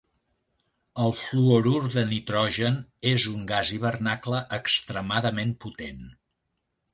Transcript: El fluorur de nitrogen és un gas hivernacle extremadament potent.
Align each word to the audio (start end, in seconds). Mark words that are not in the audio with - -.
El 1.01 1.11
fluorur 1.17 1.81
de 1.95 2.03
nitrogen 2.13 2.79
és 3.11 3.27
un 3.33 3.45
gas 3.53 3.75
hivernacle 3.77 4.41
extremadament 4.59 5.55
potent. 5.67 6.03